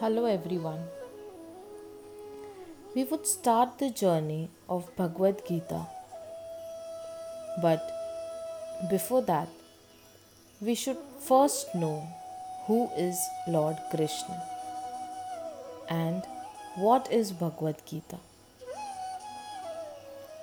Hello 0.00 0.26
everyone. 0.26 0.82
We 2.94 3.02
would 3.02 3.26
start 3.26 3.80
the 3.80 3.90
journey 3.90 4.48
of 4.68 4.94
Bhagavad 4.94 5.42
Gita. 5.48 5.80
But 7.60 7.90
before 8.92 9.22
that, 9.22 9.48
we 10.60 10.76
should 10.76 10.98
first 11.18 11.74
know 11.74 12.06
who 12.68 12.88
is 12.96 13.18
Lord 13.48 13.76
Krishna 13.90 14.40
and 15.90 16.22
what 16.76 17.10
is 17.10 17.32
Bhagavad 17.32 17.84
Gita. 17.84 18.20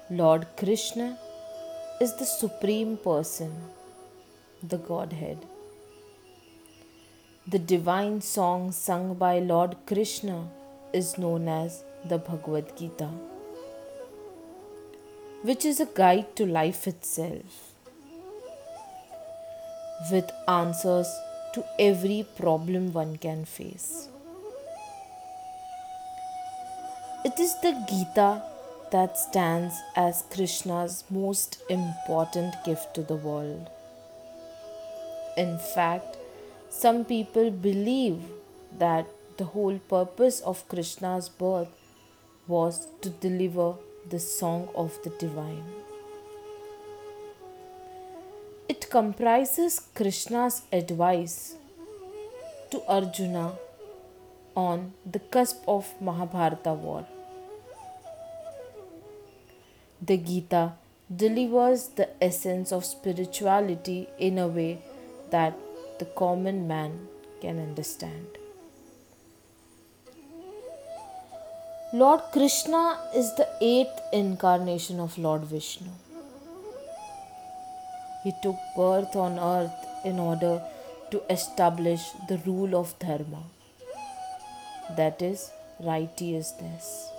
Lord 0.09 0.47
Krishna 0.57 1.17
is 2.01 2.13
the 2.17 2.25
Supreme 2.25 2.97
Person, 2.97 3.55
the 4.61 4.79
Godhead. 4.79 5.37
The 7.47 7.59
divine 7.59 8.21
song 8.21 8.71
sung 8.71 9.13
by 9.13 9.37
Lord 9.37 9.75
Krishna 9.85 10.47
is 10.91 11.19
known 11.19 11.47
as 11.47 11.83
the 12.03 12.17
Bhagavad 12.17 12.75
Gita, 12.75 13.09
which 15.43 15.63
is 15.63 15.79
a 15.79 15.85
guide 15.85 16.35
to 16.37 16.47
life 16.47 16.87
itself 16.87 17.75
with 20.11 20.31
answers 20.47 21.07
to 21.53 21.63
every 21.77 22.25
problem 22.35 22.91
one 22.93 23.15
can 23.17 23.45
face. 23.45 24.09
It 27.23 27.39
is 27.39 27.53
the 27.61 27.73
Gita 27.87 28.41
that 28.91 29.19
stands 29.19 29.75
as 29.95 30.23
Krishna's 30.33 31.03
most 31.11 31.61
important 31.69 32.55
gift 32.65 32.95
to 32.95 33.03
the 33.03 33.15
world. 33.15 33.69
In 35.37 35.59
fact, 35.59 36.17
some 36.77 37.05
people 37.05 37.49
believe 37.51 38.21
that 38.77 39.07
the 39.37 39.45
whole 39.45 39.79
purpose 39.89 40.41
of 40.41 40.67
Krishna's 40.67 41.29
birth 41.29 41.69
was 42.47 42.87
to 43.01 43.09
deliver 43.09 43.75
the 44.09 44.19
song 44.19 44.67
of 44.75 44.97
the 45.03 45.09
divine. 45.11 45.63
It 48.67 48.89
comprises 48.89 49.79
Krishna's 49.93 50.63
advice 50.71 51.55
to 52.71 52.81
Arjuna 52.87 53.53
on 54.55 54.93
the 55.09 55.19
cusp 55.19 55.63
of 55.67 55.93
Mahabharata 56.01 56.73
war. 56.73 57.05
The 60.01 60.17
Gita 60.17 60.73
delivers 61.23 61.87
the 61.87 62.09
essence 62.21 62.73
of 62.73 62.83
spirituality 62.83 64.09
in 64.19 64.37
a 64.39 64.47
way 64.47 64.81
that 65.29 65.57
the 65.99 66.05
common 66.05 66.67
man 66.67 67.07
can 67.41 67.59
understand. 67.59 68.27
Lord 71.93 72.21
Krishna 72.33 72.99
is 73.15 73.33
the 73.35 73.47
eighth 73.61 74.01
incarnation 74.11 74.99
of 74.99 75.17
Lord 75.17 75.43
Vishnu. 75.43 75.91
He 78.23 78.33
took 78.43 78.57
birth 78.75 79.15
on 79.15 79.39
earth 79.39 79.85
in 80.03 80.19
order 80.19 80.61
to 81.11 81.21
establish 81.29 82.01
the 82.27 82.39
rule 82.39 82.75
of 82.75 82.97
Dharma, 82.99 83.43
that 84.97 85.21
is, 85.21 85.51
righteousness. 85.79 87.09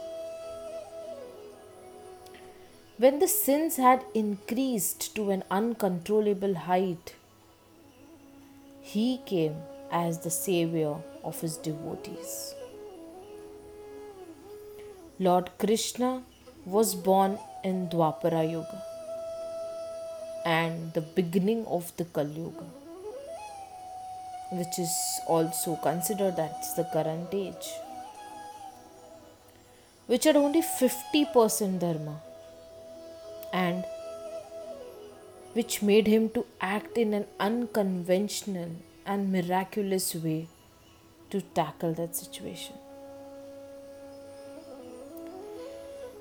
When 2.99 3.19
the 3.19 3.29
sins 3.29 3.77
had 3.77 4.05
increased 4.15 5.15
to 5.17 5.31
an 5.31 5.45
uncontrollable 5.51 6.55
height, 6.55 7.15
he 8.93 9.19
came 9.27 9.57
as 9.91 10.19
the 10.21 10.31
savior 10.31 10.95
of 11.25 11.41
his 11.41 11.57
devotees. 11.57 12.55
Lord 15.19 15.51
Krishna 15.59 16.23
was 16.65 16.95
born 16.95 17.39
in 17.65 17.89
Dwapara 17.89 18.43
Yuga 18.49 18.83
and 20.45 20.93
the 20.93 21.01
beginning 21.01 21.67
of 21.67 21.91
the 21.97 22.05
Kali 22.05 22.43
Yuga, 22.43 22.67
which 24.53 24.79
is 24.79 24.95
also 25.27 25.75
considered 25.77 26.39
as 26.39 26.75
the 26.77 26.85
current 26.93 27.31
age, 27.33 27.69
which 30.07 30.25
had 30.25 30.37
only 30.37 30.63
50% 30.63 31.81
Dharma 31.81 32.21
and 33.53 33.85
which 35.57 35.81
made 35.81 36.07
him 36.07 36.29
to 36.37 36.45
act 36.61 36.99
in 37.03 37.15
an 37.19 37.25
unconventional 37.41 38.73
and 39.07 39.33
miraculous 39.33 40.15
way 40.15 40.49
to 41.31 41.41
tackle 41.59 41.95
that 41.95 42.15
situation. 42.15 42.75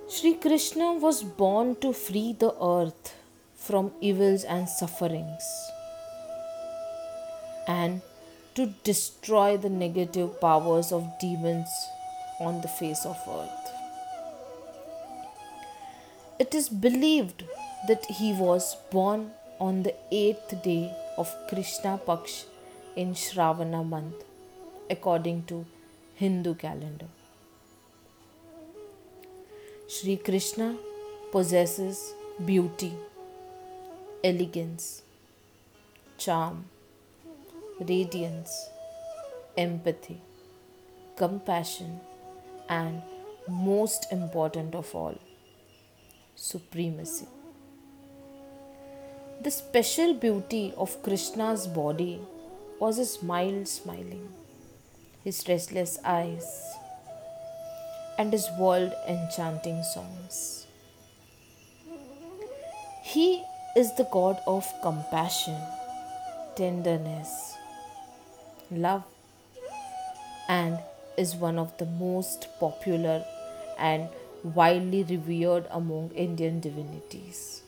Sri 0.07 0.35
Krishna 0.35 0.93
was 0.93 1.21
born 1.23 1.75
to 1.81 1.91
free 1.91 2.31
the 2.45 2.53
earth 2.63 3.13
from 3.55 3.91
evils 3.99 4.45
and 4.45 4.69
sufferings 4.69 5.43
and 7.67 8.01
to 8.53 8.67
destroy 8.83 9.57
the 9.57 9.69
negative 9.69 10.39
powers 10.39 10.93
of 10.93 11.11
demons 11.19 11.67
on 12.39 12.61
the 12.61 12.69
face 12.69 13.05
of 13.05 13.17
earth. 13.27 13.65
It 16.39 16.55
is 16.55 16.69
believed 16.69 17.43
that 17.87 18.05
he 18.05 18.33
was 18.33 18.75
born 18.91 19.31
on 19.59 19.83
the 19.83 19.93
eighth 20.11 20.61
day 20.63 20.93
of 21.17 21.33
Krishna 21.49 21.99
Paksh 22.05 22.45
in 22.95 23.13
Shravana 23.13 23.87
month, 23.87 24.23
according 24.89 25.43
to 25.43 25.65
Hindu 26.15 26.55
calendar. 26.55 27.07
Sri 29.87 30.17
Krishna 30.17 30.77
possesses 31.31 32.13
beauty, 32.43 32.93
elegance, 34.23 35.03
charm, 36.17 36.65
radiance, 37.79 38.69
empathy, 39.57 40.21
compassion, 41.15 41.99
and 42.67 43.01
most 43.47 44.11
important 44.11 44.73
of 44.73 44.93
all, 44.95 45.17
supremacy. 46.35 47.27
The 49.45 49.51
special 49.51 50.15
beauty 50.15 50.73
of 50.75 51.03
Krishna's 51.03 51.67
body 51.67 52.19
was 52.79 52.97
his 52.97 53.21
mild 53.21 53.67
smiling, 53.67 54.29
his 55.23 55.43
restless 55.47 55.99
eyes, 56.03 56.47
and 58.17 58.33
his 58.33 58.47
world 58.57 58.91
enchanting 59.07 59.83
songs. 59.83 60.65
He 63.03 63.43
is 63.77 63.95
the 63.97 64.07
God 64.11 64.41
of 64.47 64.65
compassion, 64.81 65.61
tenderness, 66.55 67.53
love, 68.71 69.03
and 70.49 70.79
is 71.19 71.35
one 71.35 71.59
of 71.59 71.77
the 71.77 71.85
most 71.85 72.47
popular 72.59 73.23
and 73.77 74.09
widely 74.55 75.03
revered 75.03 75.67
among 75.69 76.09
Indian 76.15 76.59
divinities. 76.59 77.61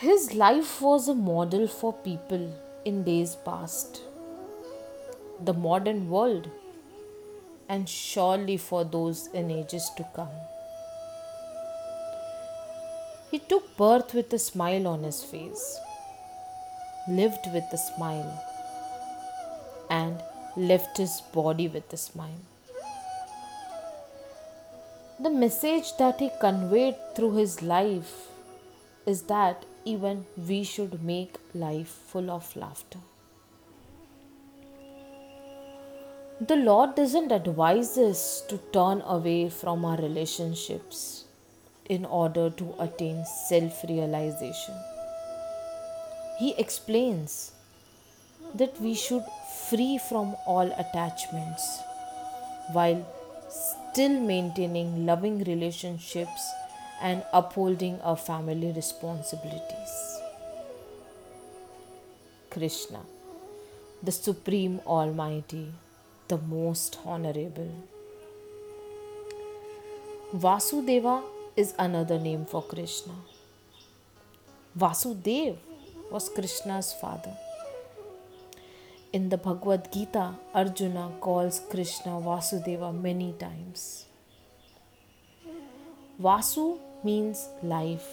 His 0.00 0.32
life 0.32 0.80
was 0.80 1.08
a 1.08 1.14
model 1.14 1.66
for 1.66 1.92
people 1.92 2.42
in 2.84 3.02
days 3.02 3.34
past, 3.44 4.00
the 5.44 5.52
modern 5.52 6.08
world, 6.08 6.48
and 7.68 7.88
surely 7.88 8.58
for 8.58 8.84
those 8.84 9.26
in 9.34 9.50
ages 9.50 9.90
to 9.96 10.06
come. 10.14 10.36
He 13.32 13.40
took 13.40 13.76
birth 13.76 14.14
with 14.14 14.32
a 14.32 14.38
smile 14.38 14.86
on 14.86 15.02
his 15.02 15.24
face, 15.24 15.80
lived 17.08 17.48
with 17.52 17.64
a 17.72 17.78
smile, 17.78 18.32
and 19.90 20.22
left 20.56 20.96
his 20.98 21.20
body 21.32 21.66
with 21.66 21.92
a 21.92 21.96
smile. 21.96 22.44
The 25.18 25.30
message 25.30 25.96
that 25.96 26.20
he 26.20 26.30
conveyed 26.40 26.94
through 27.16 27.32
his 27.32 27.62
life 27.62 28.28
is 29.04 29.22
that 29.22 29.64
even 29.92 30.24
we 30.48 30.62
should 30.64 31.02
make 31.02 31.36
life 31.54 31.94
full 32.12 32.30
of 32.30 32.54
laughter. 32.56 32.98
The 36.40 36.56
Lord 36.56 36.94
doesn't 36.94 37.32
advise 37.32 37.98
us 37.98 38.42
to 38.48 38.58
turn 38.72 39.02
away 39.04 39.48
from 39.50 39.84
our 39.84 39.96
relationships 39.96 41.24
in 41.88 42.04
order 42.04 42.48
to 42.50 42.74
attain 42.78 43.24
self 43.48 43.82
realization. 43.88 44.74
He 46.38 46.54
explains 46.56 47.52
that 48.54 48.80
we 48.80 48.94
should 48.94 49.24
free 49.68 49.98
from 49.98 50.36
all 50.46 50.70
attachments 50.84 51.80
while 52.72 53.04
still 53.48 54.20
maintaining 54.20 55.06
loving 55.06 55.42
relationships 55.44 56.48
and 57.00 57.24
upholding 57.32 58.00
our 58.02 58.16
family 58.16 58.72
responsibilities. 58.72 59.77
Krishna, 62.58 63.02
the 64.02 64.10
Supreme 64.10 64.80
Almighty, 64.84 65.66
the 66.26 66.38
Most 66.38 66.98
Honorable. 67.04 67.70
Vasudeva 70.34 71.22
is 71.56 71.72
another 71.78 72.18
name 72.18 72.44
for 72.44 72.60
Krishna. 72.60 73.12
Vasudev 74.76 75.56
was 76.10 76.28
Krishna's 76.28 76.92
father. 76.92 77.36
In 79.12 79.28
the 79.28 79.38
Bhagavad 79.38 79.92
Gita, 79.92 80.34
Arjuna 80.52 81.12
calls 81.20 81.60
Krishna 81.70 82.20
Vasudeva 82.28 82.92
many 82.92 83.34
times. 83.38 84.06
Vasu 86.20 86.80
means 87.04 87.46
life, 87.62 88.08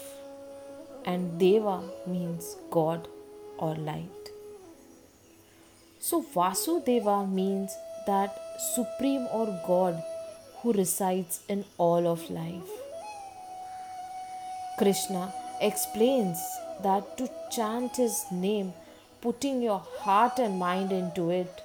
and 1.04 1.36
Deva 1.36 1.82
means 2.06 2.54
God 2.70 3.08
or 3.58 3.74
light. 3.74 4.15
So, 6.08 6.22
Vasudeva 6.22 7.28
means 7.28 7.76
that 8.06 8.38
supreme 8.74 9.26
or 9.32 9.46
God 9.66 10.00
who 10.58 10.72
resides 10.72 11.40
in 11.48 11.64
all 11.78 12.06
of 12.06 12.30
life. 12.30 12.74
Krishna 14.78 15.32
explains 15.60 16.38
that 16.84 17.18
to 17.18 17.28
chant 17.50 17.96
his 17.96 18.24
name, 18.30 18.72
putting 19.20 19.60
your 19.60 19.80
heart 19.98 20.38
and 20.38 20.60
mind 20.60 20.92
into 20.92 21.30
it, 21.30 21.60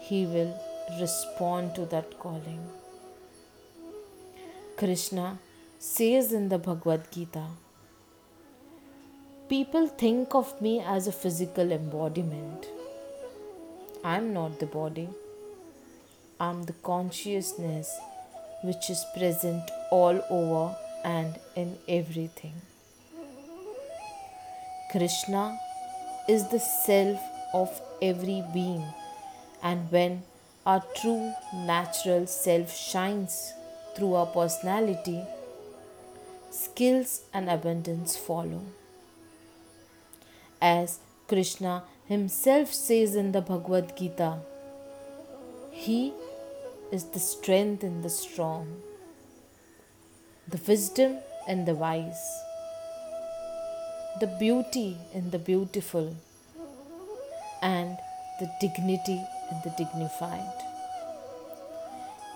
he 0.00 0.24
will 0.24 0.58
respond 0.98 1.74
to 1.74 1.84
that 1.96 2.18
calling. 2.18 2.62
Krishna 4.78 5.38
says 5.78 6.32
in 6.32 6.48
the 6.48 6.56
Bhagavad 6.56 7.12
Gita, 7.12 7.44
People 9.50 9.86
think 9.86 10.34
of 10.34 10.58
me 10.62 10.80
as 10.80 11.06
a 11.06 11.12
physical 11.12 11.72
embodiment. 11.72 12.73
I'm 14.06 14.34
not 14.34 14.60
the 14.60 14.66
body. 14.66 15.08
I'm 16.38 16.64
the 16.64 16.74
consciousness 16.74 17.90
which 18.62 18.90
is 18.90 19.02
present 19.16 19.62
all 19.90 20.20
over 20.28 20.76
and 21.02 21.38
in 21.56 21.78
everything. 21.88 22.52
Krishna 24.92 25.58
is 26.28 26.46
the 26.50 26.60
self 26.60 27.18
of 27.54 27.80
every 28.02 28.44
being, 28.52 28.84
and 29.62 29.90
when 29.90 30.22
our 30.66 30.84
true 31.00 31.32
natural 31.54 32.26
self 32.26 32.76
shines 32.76 33.54
through 33.96 34.12
our 34.16 34.26
personality, 34.26 35.22
skills 36.50 37.22
and 37.32 37.48
abundance 37.48 38.18
follow. 38.18 38.62
As 40.60 40.98
Krishna 41.26 41.84
himself 42.06 42.72
says 42.72 43.14
in 43.14 43.32
the 43.32 43.40
Bhagavad 43.40 43.96
Gita, 43.96 44.38
He 45.70 46.12
is 46.92 47.04
the 47.04 47.20
strength 47.20 47.82
in 47.82 48.02
the 48.02 48.10
strong, 48.10 48.82
the 50.46 50.60
wisdom 50.68 51.18
in 51.48 51.64
the 51.64 51.74
wise, 51.74 52.24
the 54.20 54.26
beauty 54.38 54.98
in 55.14 55.30
the 55.30 55.38
beautiful, 55.38 56.14
and 57.62 57.96
the 58.38 58.50
dignity 58.60 59.20
in 59.50 59.60
the 59.64 59.74
dignified. 59.78 60.62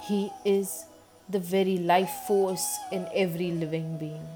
He 0.07 0.31
is 0.45 0.87
the 1.29 1.39
very 1.39 1.77
life 1.77 2.25
force 2.27 2.79
in 2.91 3.07
every 3.15 3.51
living 3.51 3.99
being. 3.99 4.27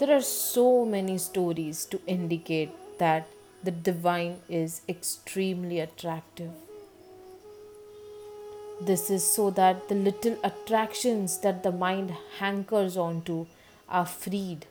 There 0.00 0.16
are 0.16 0.22
so 0.22 0.86
many 0.86 1.18
stories 1.18 1.84
to 1.86 2.00
indicate 2.06 2.70
that 2.98 3.28
the 3.62 3.70
divine 3.70 4.36
is 4.48 4.82
extremely 4.88 5.80
attractive. 5.80 6.50
This 8.80 9.10
is 9.10 9.24
so 9.24 9.50
that 9.50 9.88
the 9.88 9.96
little 9.96 10.36
attractions 10.44 11.38
that 11.40 11.62
the 11.64 11.72
mind 11.72 12.14
hankers 12.38 12.96
onto 12.96 13.46
are 13.88 14.06
freed, 14.06 14.66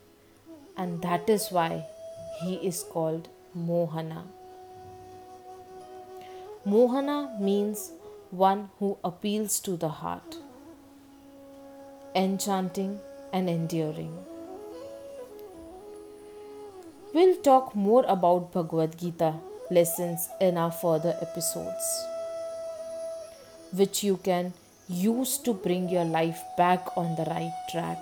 and 0.77 1.01
that 1.01 1.29
is 1.29 1.49
why 1.49 1.85
he 2.41 2.55
is 2.55 2.83
called 2.83 3.27
Mohana. 3.57 4.23
Mohana 6.65 7.39
means 7.41 7.91
one 8.29 8.69
who 8.79 8.97
appeals 9.03 9.59
to 9.61 9.75
the 9.75 9.89
heart, 9.89 10.37
enchanting 12.15 12.99
and 13.33 13.49
enduring. 13.49 14.17
We'll 17.17 17.37
talk 17.37 17.75
more 17.75 18.05
about 18.07 18.53
Bhagavad 18.53 18.95
Gita 18.95 19.33
lessons 19.71 20.29
in 20.39 20.55
our 20.55 20.71
further 20.71 21.17
episodes, 21.19 22.05
which 23.73 24.03
you 24.03 24.17
can 24.17 24.53
use 24.87 25.39
to 25.39 25.55
bring 25.55 25.89
your 25.89 26.05
life 26.05 26.39
back 26.59 26.95
on 26.95 27.15
the 27.15 27.23
right 27.23 27.57
track. 27.71 27.97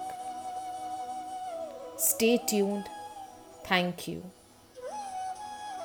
Stay 1.95 2.41
tuned. 2.45 2.89
Thank 3.63 4.09
you. 4.09 4.21